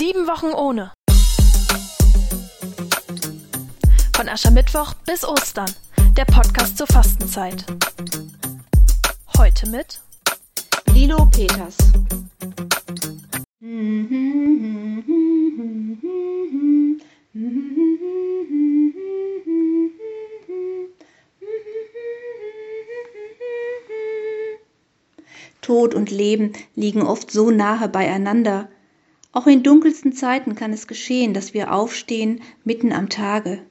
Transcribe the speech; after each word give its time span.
Sieben 0.00 0.26
Wochen 0.26 0.54
ohne. 0.54 0.92
Von 4.16 4.30
Aschermittwoch 4.30 4.94
bis 5.04 5.28
Ostern. 5.28 5.70
Der 6.16 6.24
Podcast 6.24 6.78
zur 6.78 6.86
Fastenzeit. 6.86 7.66
Heute 9.36 9.68
mit 9.68 10.00
Lilo 10.94 11.26
Peters. 11.26 11.76
Tod 25.60 25.94
und 25.94 26.10
Leben 26.10 26.54
liegen 26.74 27.02
oft 27.02 27.30
so 27.30 27.50
nahe 27.50 27.90
beieinander. 27.90 28.70
Auch 29.32 29.46
in 29.46 29.62
dunkelsten 29.62 30.12
Zeiten 30.12 30.56
kann 30.56 30.72
es 30.72 30.86
geschehen, 30.86 31.34
dass 31.34 31.54
wir 31.54 31.72
aufstehen 31.72 32.40
mitten 32.64 32.92
am 32.92 33.08
Tage. 33.08 33.62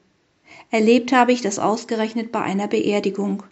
Erlebt 0.71 1.11
habe 1.11 1.33
ich 1.33 1.41
das 1.41 1.59
ausgerechnet 1.59 2.31
bei 2.31 2.41
einer 2.41 2.67
Beerdigung. 2.67 3.43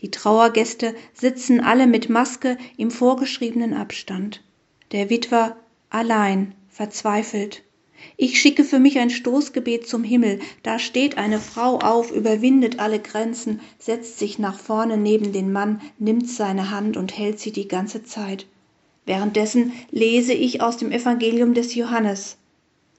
Die 0.00 0.10
Trauergäste 0.10 0.94
sitzen 1.12 1.60
alle 1.60 1.86
mit 1.86 2.08
Maske 2.08 2.58
im 2.76 2.90
vorgeschriebenen 2.90 3.72
Abstand. 3.72 4.42
Der 4.92 5.10
Witwer 5.10 5.56
allein, 5.90 6.54
verzweifelt. 6.68 7.62
Ich 8.16 8.40
schicke 8.40 8.64
für 8.64 8.80
mich 8.80 8.98
ein 8.98 9.10
Stoßgebet 9.10 9.86
zum 9.86 10.04
Himmel. 10.04 10.40
Da 10.62 10.78
steht 10.78 11.16
eine 11.16 11.38
Frau 11.38 11.78
auf, 11.78 12.10
überwindet 12.10 12.80
alle 12.80 12.98
Grenzen, 12.98 13.60
setzt 13.78 14.18
sich 14.18 14.38
nach 14.38 14.58
vorne 14.58 14.96
neben 14.96 15.32
den 15.32 15.52
Mann, 15.52 15.80
nimmt 15.98 16.28
seine 16.28 16.70
Hand 16.70 16.96
und 16.96 17.16
hält 17.16 17.38
sie 17.38 17.52
die 17.52 17.68
ganze 17.68 18.02
Zeit. 18.02 18.46
Währenddessen 19.06 19.72
lese 19.90 20.32
ich 20.32 20.62
aus 20.62 20.76
dem 20.76 20.90
Evangelium 20.90 21.54
des 21.54 21.74
Johannes. 21.74 22.36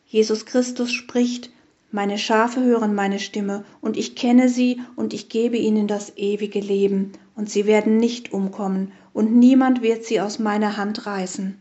Jesus 0.08 0.46
Christus 0.46 0.92
spricht, 0.92 1.50
meine 1.92 2.18
Schafe 2.18 2.62
hören 2.62 2.94
meine 2.94 3.20
Stimme, 3.20 3.64
und 3.82 3.96
ich 3.96 4.16
kenne 4.16 4.50
sie, 4.50 4.82
und 4.96 5.14
ich 5.14 5.30
gebe 5.30 5.58
ihnen 5.58 5.88
das 5.88 6.18
ewige 6.18 6.60
Leben, 6.60 7.14
und 7.36 7.50
sie 7.50 7.66
werden 7.66 7.98
nicht 7.98 8.34
umkommen, 8.34 8.92
und 9.14 9.36
niemand 9.36 9.82
wird 9.82 10.04
sie 10.04 10.20
aus 10.20 10.38
meiner 10.40 10.78
Hand 10.78 11.06
reißen. 11.06 11.58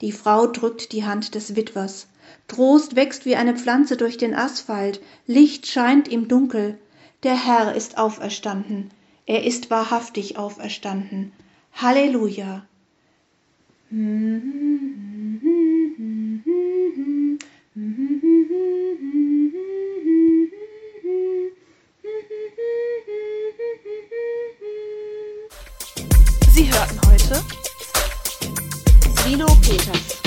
Die 0.00 0.12
Frau 0.12 0.46
drückt 0.46 0.92
die 0.92 1.04
Hand 1.04 1.34
des 1.34 1.56
Witwers. 1.56 2.06
Trost 2.48 2.96
wächst 2.96 3.26
wie 3.26 3.36
eine 3.36 3.56
Pflanze 3.56 3.96
durch 3.96 4.16
den 4.16 4.34
Asphalt, 4.34 5.00
Licht 5.26 5.66
scheint 5.66 6.08
im 6.08 6.28
Dunkel. 6.28 6.78
Der 7.22 7.34
Herr 7.34 7.74
ist 7.74 7.98
auferstanden, 7.98 8.90
er 9.26 9.44
ist 9.44 9.68
wahrhaftig 9.68 10.38
auferstanden. 10.38 11.32
Halleluja. 11.72 12.64
Sie 13.92 13.96
hörten 26.70 27.00
heute 27.04 27.42
Lilo 29.26 29.46
Peters. 29.60 30.19